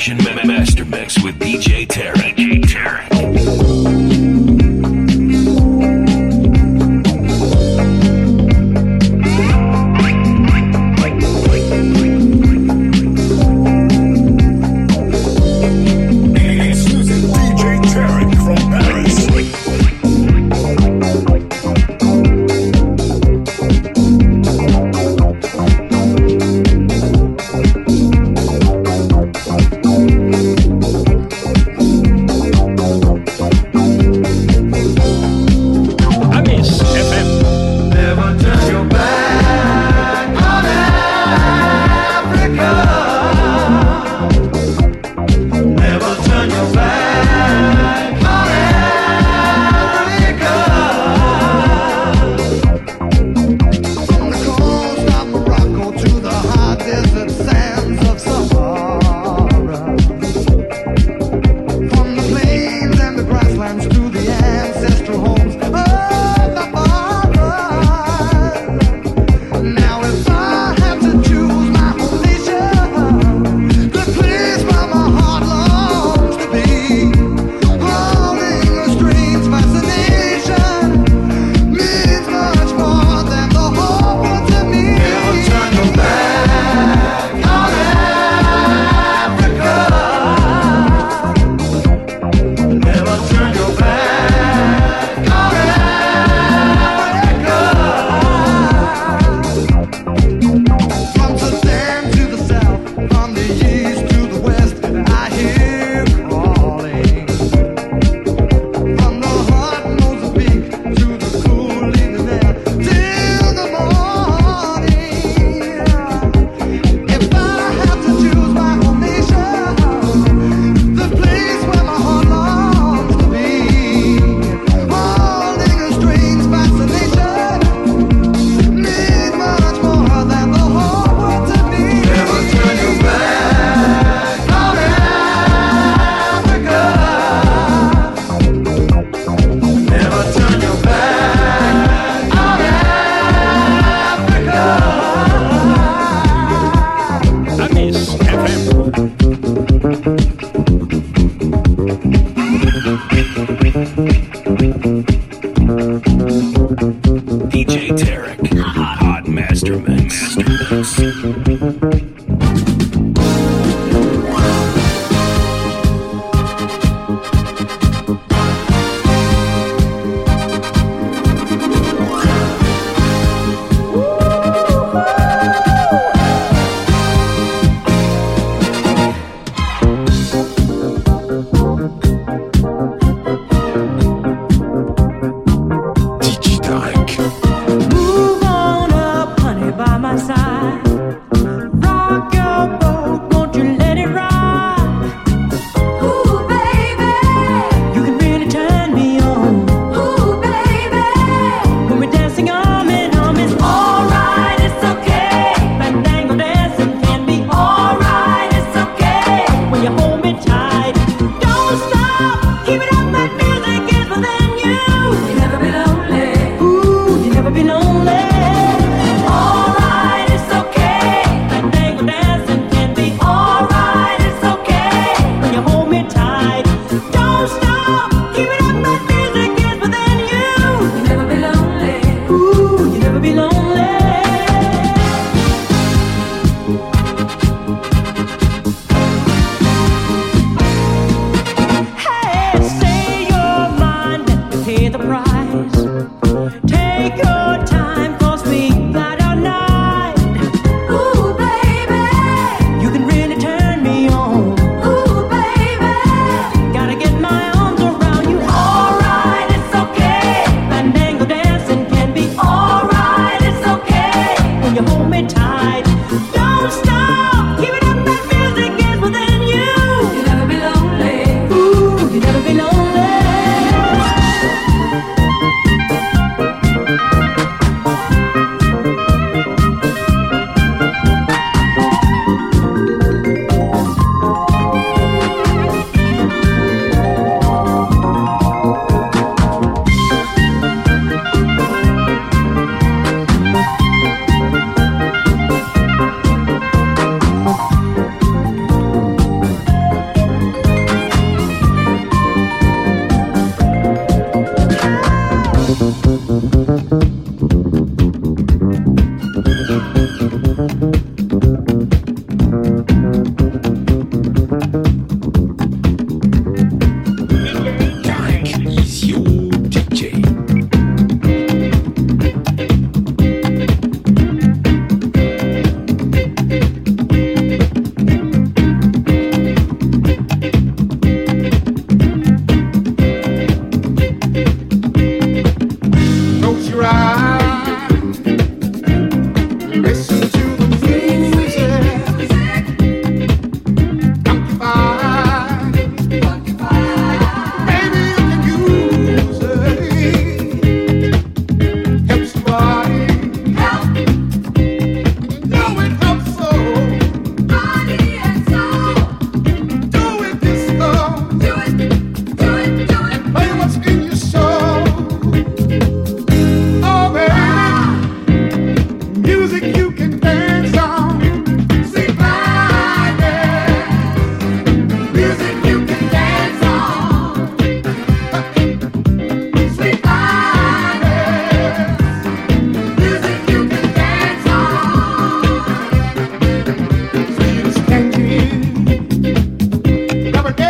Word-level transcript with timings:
Production 0.00 0.34
ma- 0.34 0.44
Master 0.44 0.84
Mix 0.86 1.22
with 1.22 1.38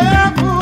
tempo. 0.00 0.59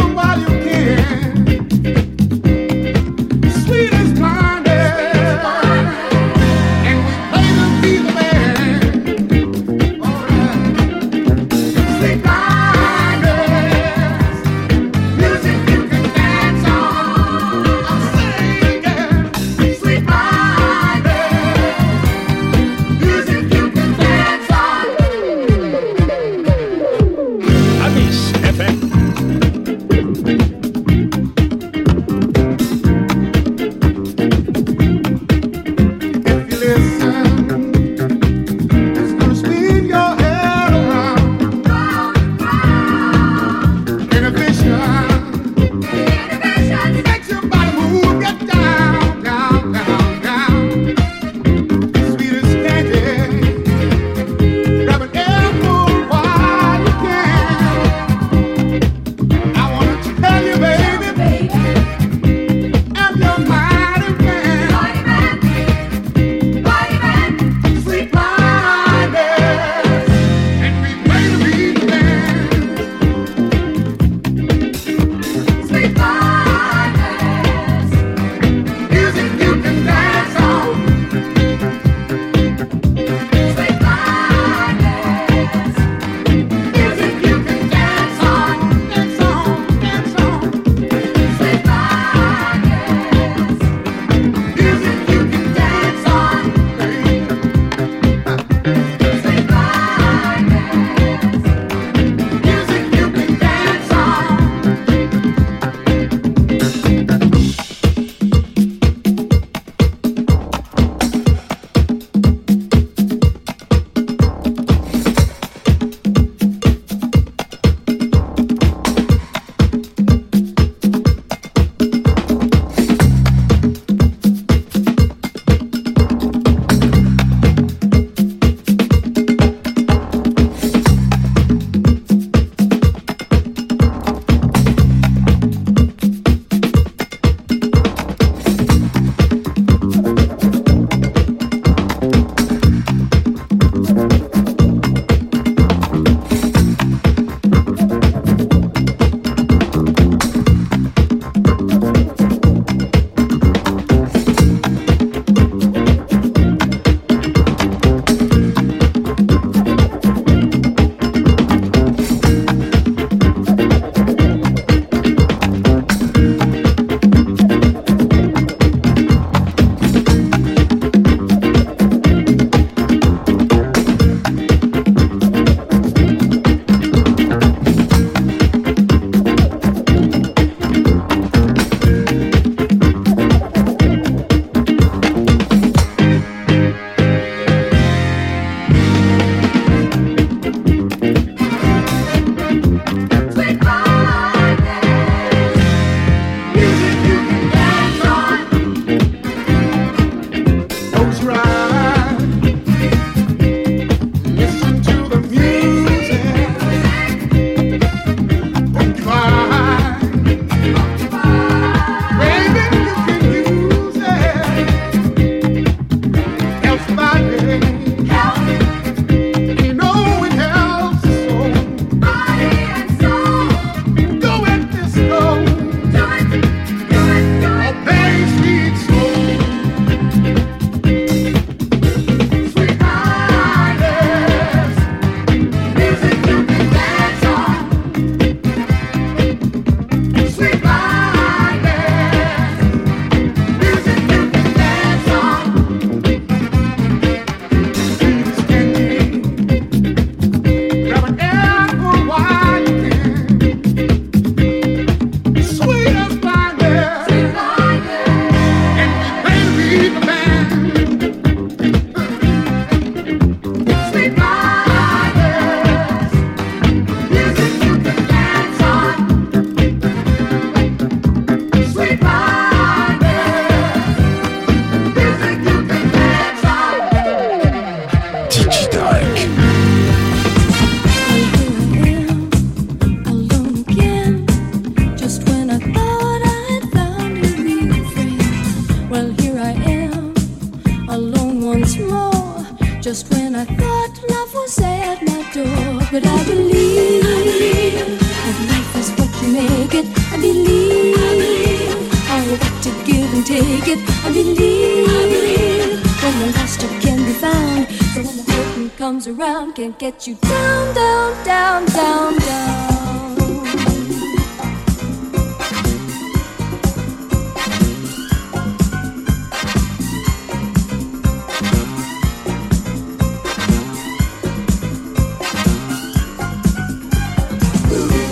Can't 309.68 309.78
get 309.78 310.06
you 310.06 310.14
down, 310.14 310.74
down, 310.74 311.24
down, 311.24 311.66
down, 311.66 312.18
down. 312.18 313.16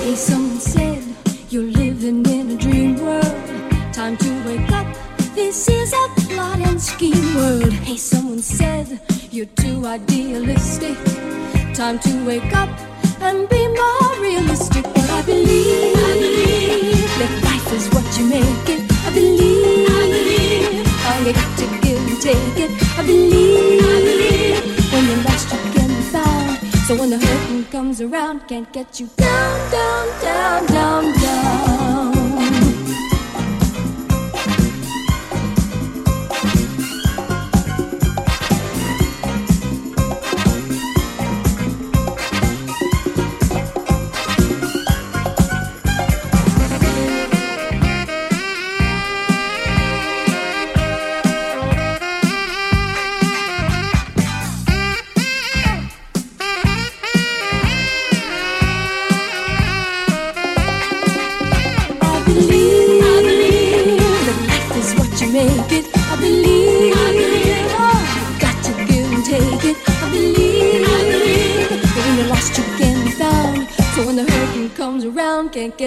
Hey, 0.02 0.14
someone 0.14 0.60
said 0.60 1.02
you're 1.48 1.62
living 1.62 2.26
in 2.26 2.50
a 2.50 2.56
dream 2.56 2.96
world. 3.00 3.24
Time 3.94 4.18
to 4.18 4.44
wake 4.44 4.70
up. 4.72 4.86
This 5.34 5.68
is 5.68 5.94
a 5.94 6.08
plot 6.28 6.60
and 6.60 6.80
scheme 6.80 7.34
world. 7.34 7.72
Hey, 7.72 7.96
someone 7.96 8.42
said 8.42 9.00
you're 9.30 9.46
too 9.46 9.86
idealistic. 9.86 10.96
Time 11.76 11.98
to 11.98 12.24
wake 12.26 12.54
up 12.54 12.70
and 13.20 13.46
be 13.50 13.68
more 13.68 14.18
realistic. 14.18 14.82
But 14.82 15.10
I 15.10 15.20
believe, 15.26 15.94
I 15.94 16.12
believe 16.14 17.18
that 17.18 17.42
life 17.44 17.70
is 17.74 17.86
what 17.90 18.18
you 18.18 18.24
make 18.24 18.68
it. 18.70 18.90
I 19.04 19.12
believe, 19.12 19.86
I 19.90 20.08
believe 20.08 20.86
how 21.04 21.18
you 21.18 21.34
got 21.34 21.58
to 21.58 21.66
give 21.82 22.00
and 22.00 22.18
take 22.22 22.58
it. 22.64 22.70
I 22.98 23.02
believe, 23.04 23.82
I 23.82 24.00
believe 24.00 24.90
when 24.90 25.04
you're 25.04 25.22
lost 25.24 25.52
you 25.52 25.58
can 25.74 25.88
be 25.88 26.00
found. 26.08 26.58
So 26.86 26.96
when 26.96 27.10
the 27.10 27.18
hurting 27.18 27.64
comes 27.66 28.00
around, 28.00 28.48
can't 28.48 28.72
get 28.72 28.98
you 28.98 29.10
down, 29.18 29.70
down, 29.70 30.22
down, 30.22 30.66
down, 30.68 31.12
down. 31.12 32.15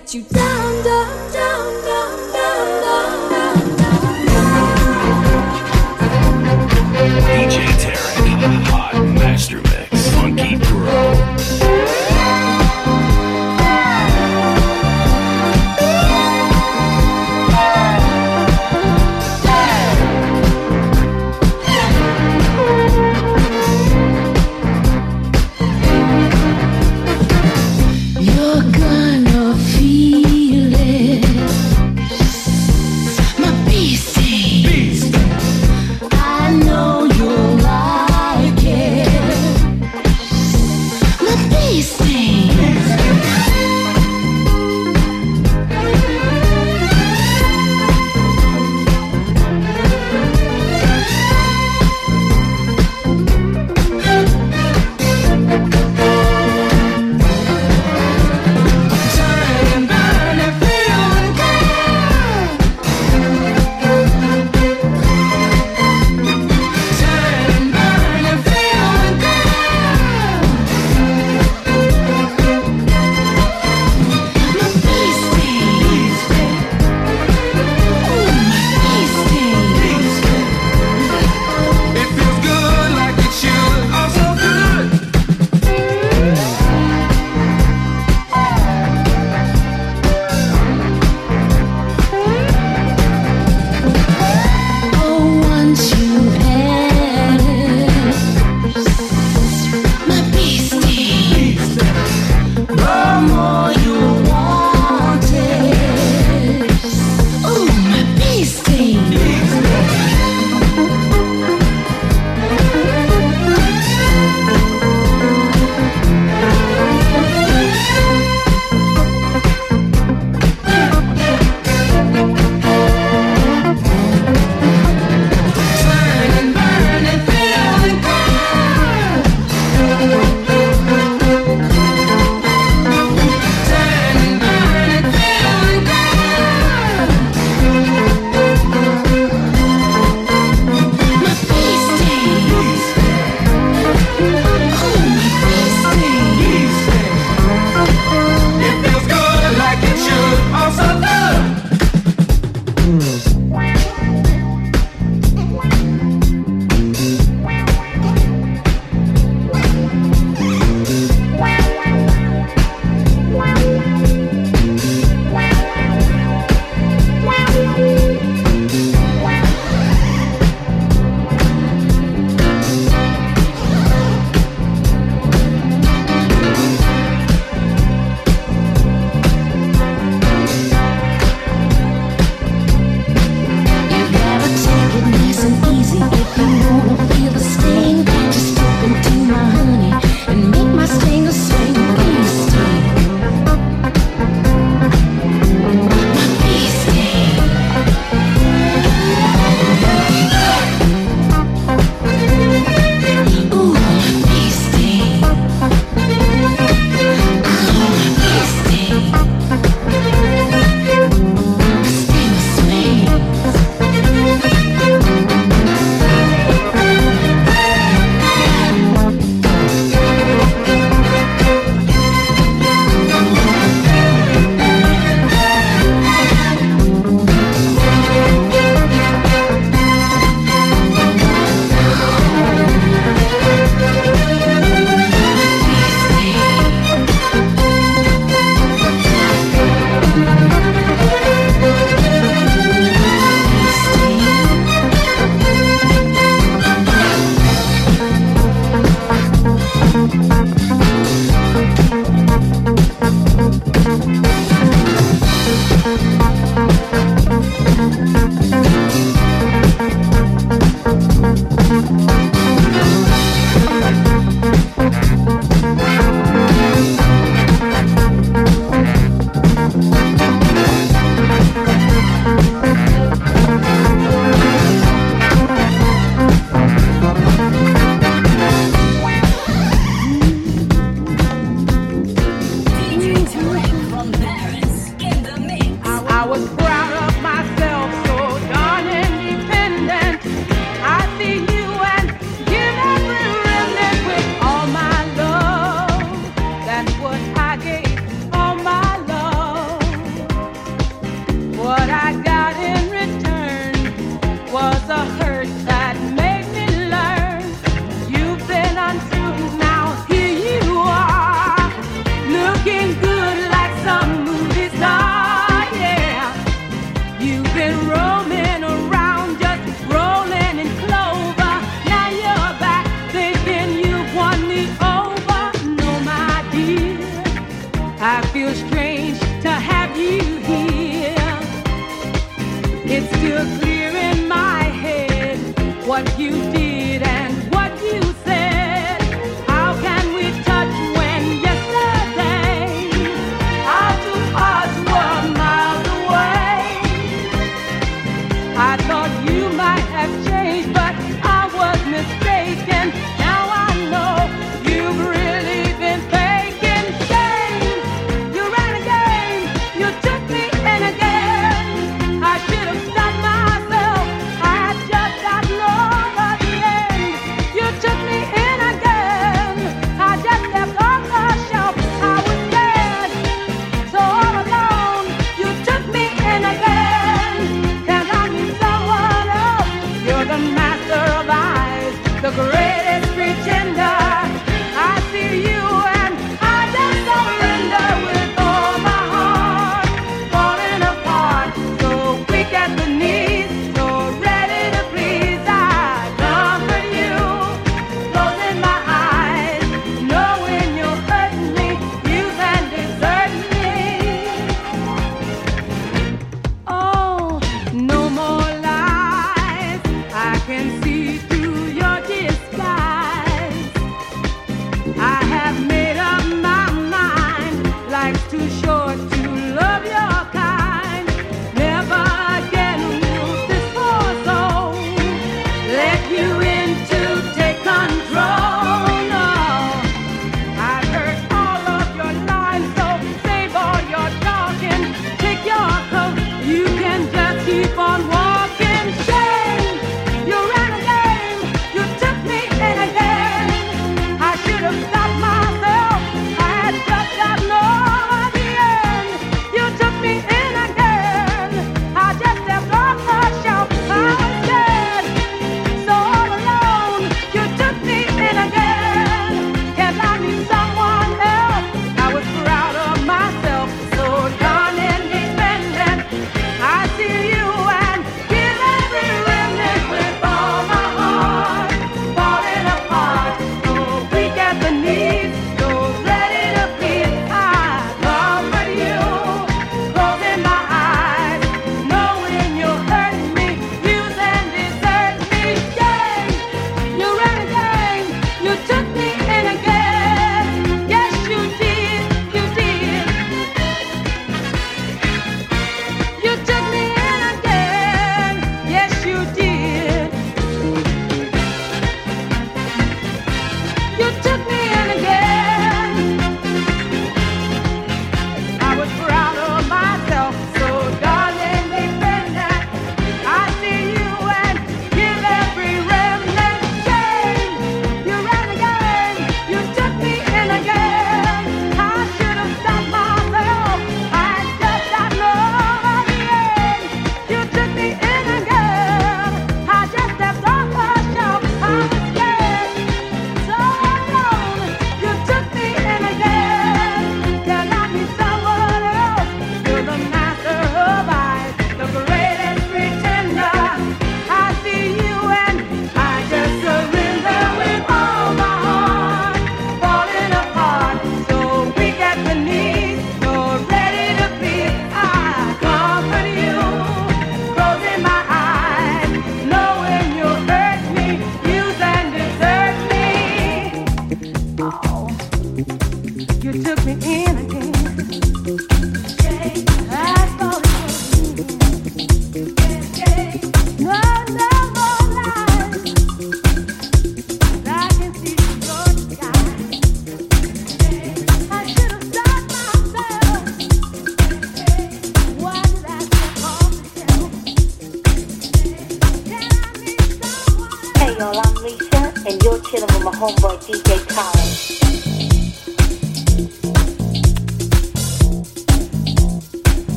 Get 0.00 0.14
you 0.14 0.22
down, 0.24 0.45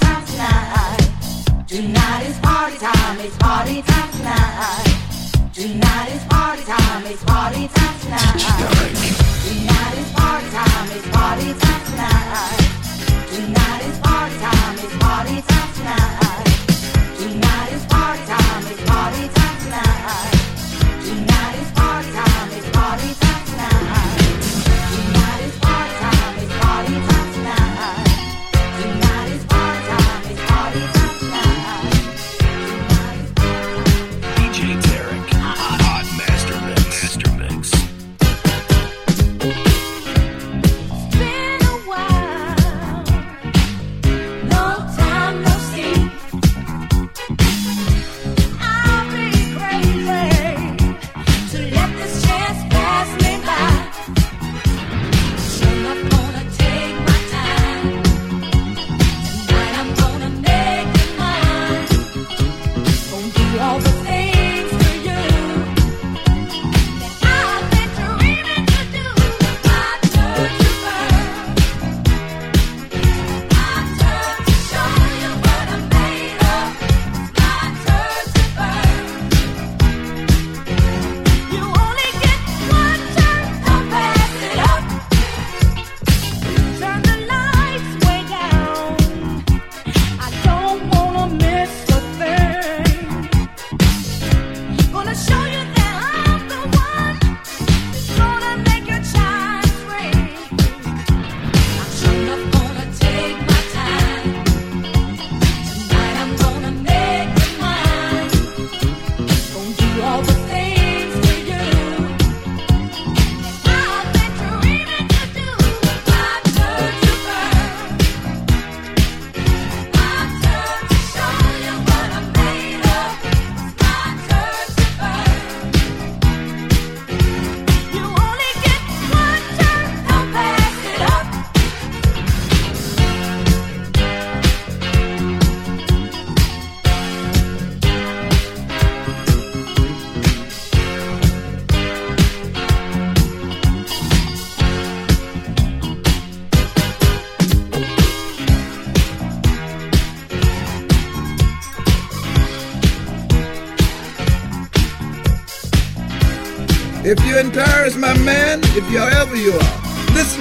time 0.00 0.24
tonight. 0.26 1.08
Tonight 1.66 2.26
is 2.28 2.38
party 2.38 2.78
time, 2.78 3.18
it's 3.20 3.36
party 3.36 3.82
time 3.82 4.10
tonight. 4.12 5.50
Tonight 5.52 6.08
is 6.14 6.24
party 6.24 6.62
time, 6.64 7.06
it's 7.06 7.24
party 7.24 7.68
time 7.68 7.98
tonight. 8.00 8.78
Tonight 9.44 9.98
is 9.98 10.10
party 10.12 10.48
time, 10.50 10.88
it's 10.96 11.08
party 11.08 11.52
time 11.54 11.84
tonight. 11.86 12.58
Tonight 13.32 13.82
is 13.88 13.98
party 13.98 14.36
time, 14.38 14.78
it's 14.78 14.96
party 14.98 15.42
time 15.48 15.72
tonight. 15.74 16.46
Tonight 17.18 17.72
is 17.72 17.84
party 17.86 18.24
time, 18.26 18.66
it's 18.66 18.82
party 18.90 19.28
time. 19.28 19.37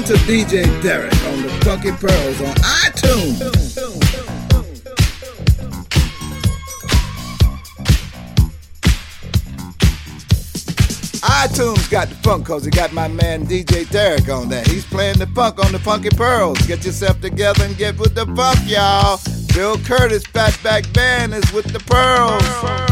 To 0.08 0.14
DJ 0.14 0.64
Tarek 0.80 1.34
on 1.34 1.41
the 1.41 1.49
Funky 1.66 1.91
Pearls 1.91 2.39
on 2.39 2.55
iTunes. 2.86 3.39
iTunes 11.20 11.91
got 11.91 12.08
the 12.08 12.16
funk 12.24 12.45
cause 12.45 12.66
it 12.66 12.74
got 12.74 12.93
my 12.93 13.10
man 13.10 13.45
DJ 13.45 13.84
Tarek 13.84 14.34
on 14.34 14.47
that. 14.47 14.66
He's 14.68 14.86
playing 14.86 15.18
the 15.18 15.28
funk 15.28 15.60
on 15.66 15.74
the 15.74 15.80
Funky 15.80 16.12
Pearls. 16.12 16.58
Get 16.68 16.86
yourself 16.86 17.20
together 17.20 17.66
and 17.66 17.76
get 17.76 17.99
with 17.99 18.16
the 18.16 18.26
funk, 18.28 18.60
y'all. 18.66 19.20
Bill 19.53 19.78
Curtis 19.80 20.24
Fatback 20.24 20.93
Band 20.93 21.34
is 21.34 21.51
with 21.51 21.66
the 21.74 21.80
Pearls. 21.80 22.86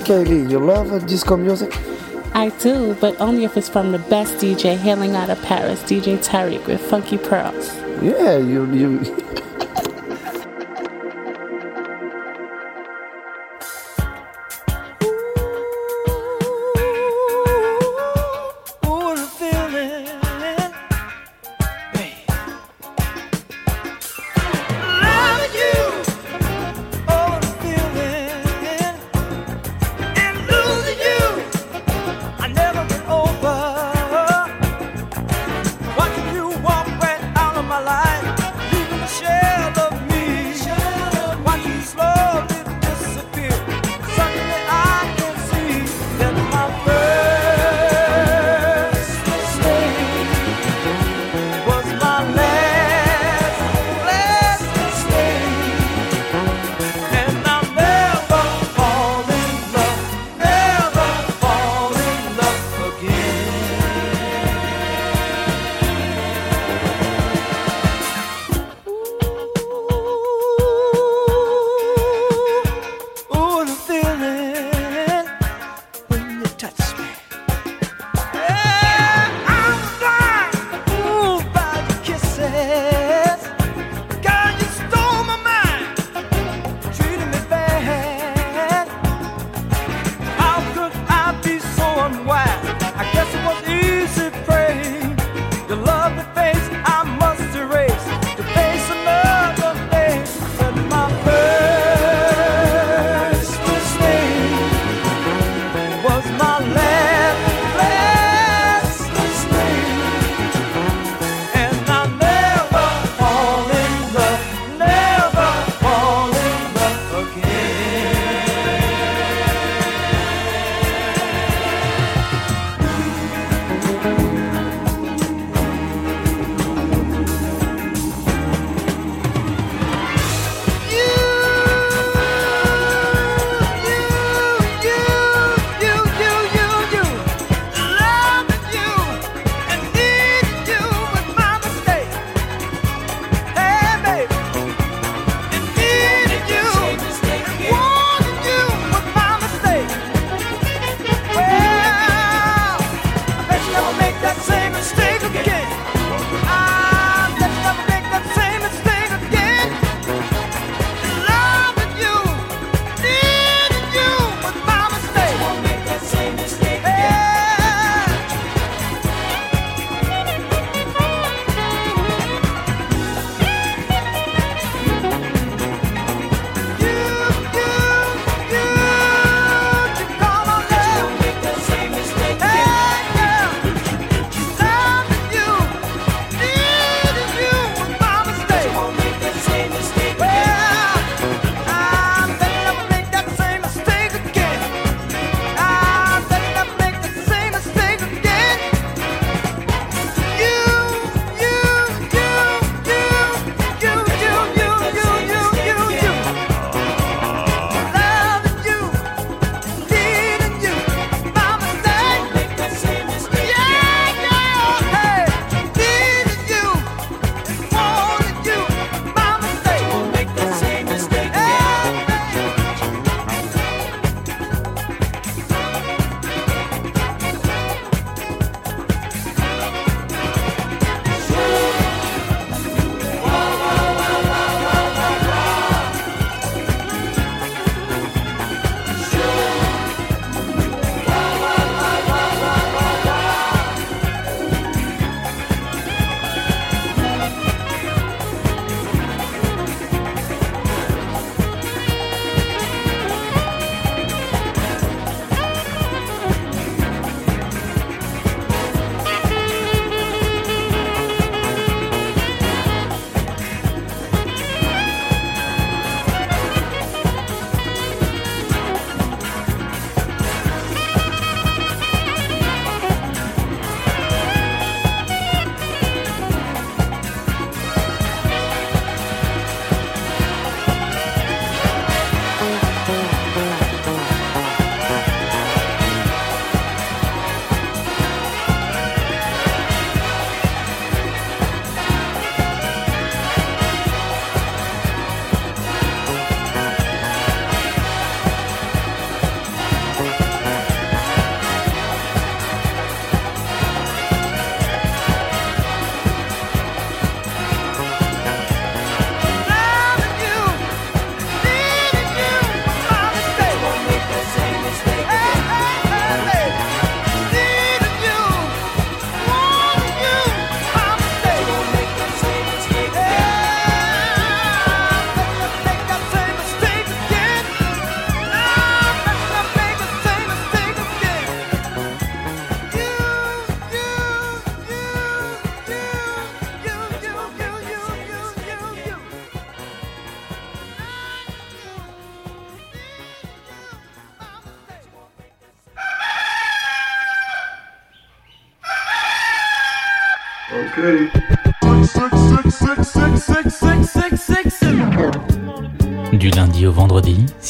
Kaylee, 0.00 0.50
you 0.50 0.58
love 0.58 1.06
disco 1.06 1.36
music? 1.36 1.76
I 2.34 2.50
do, 2.60 2.94
but 3.00 3.20
only 3.20 3.44
if 3.44 3.56
it's 3.56 3.68
from 3.68 3.92
the 3.92 3.98
best 3.98 4.34
DJ 4.34 4.76
hailing 4.76 5.16
out 5.16 5.30
of 5.30 5.40
Paris, 5.42 5.82
DJ 5.82 6.16
Tarek 6.18 6.66
with 6.66 6.80
Funky 6.80 7.18
Pearls. 7.18 7.76
Yeah, 8.02 8.38
you 8.38 8.66
you 8.72 9.19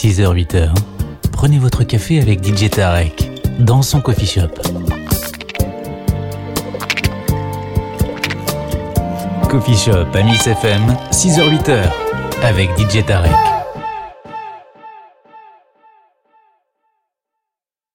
6h-8h, 0.02 0.70
prenez 1.30 1.58
votre 1.58 1.84
café 1.84 2.22
avec 2.22 2.42
DJ 2.42 2.70
Tarek 2.70 3.30
dans 3.58 3.82
son 3.82 4.00
coffee 4.00 4.24
shop. 4.24 4.48
Coffee 9.50 9.76
Shop 9.76 10.06
à 10.14 10.22
Miss 10.22 10.46
FM, 10.46 10.96
6h-8h 11.10 11.82
avec 12.42 12.70
DJ 12.78 13.04
Tarek. 13.04 13.49